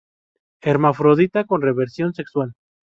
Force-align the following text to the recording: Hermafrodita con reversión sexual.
Hermafrodita 0.61 1.43
con 1.45 1.61
reversión 1.61 2.15
sexual. 2.15 2.55